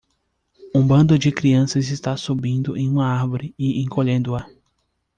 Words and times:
Um 0.73 0.81
bando 0.83 1.15
de 1.19 1.31
crianças 1.31 1.89
está 1.89 2.17
subindo 2.17 2.75
em 2.75 2.89
uma 2.89 3.05
árvore 3.05 3.53
e 3.55 3.79
encolhendo-a. 3.83 4.49